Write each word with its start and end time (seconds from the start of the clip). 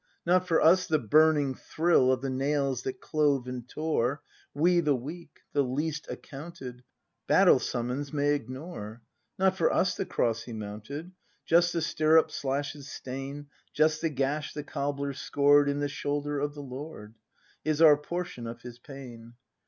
Not 0.25 0.47
for 0.47 0.59
us 0.59 0.87
the 0.87 0.97
burning 0.97 1.53
thrill 1.53 2.11
Of 2.11 2.23
the 2.23 2.29
nails 2.31 2.81
that 2.81 2.99
clove 2.99 3.47
and 3.47 3.69
tore. 3.69 4.23
We, 4.51 4.79
the 4.79 4.95
weak, 4.95 5.41
the 5.53 5.61
least 5.61 6.07
accounted, 6.09 6.83
Battle 7.27 7.59
summons 7.59 8.11
may 8.11 8.33
ignore! 8.33 9.03
Not 9.37 9.55
for 9.55 9.71
us 9.71 9.93
the 9.95 10.07
Cross 10.07 10.45
He 10.45 10.53
mounted! 10.53 11.11
Just 11.45 11.71
the 11.71 11.83
stirrup 11.83 12.31
slash's 12.31 12.87
stain. 12.89 13.45
Just 13.73 14.01
the 14.01 14.09
gash 14.09 14.53
the 14.55 14.63
cobbler 14.63 15.13
scored 15.13 15.69
In 15.69 15.81
the 15.81 15.87
shoulder 15.87 16.39
of 16.39 16.55
the 16.55 16.63
Lord, 16.63 17.13
Is 17.63 17.79
our 17.79 17.95
portion 17.95 18.47
of 18.47 18.63
His 18.63 18.79
pain! 18.79 19.33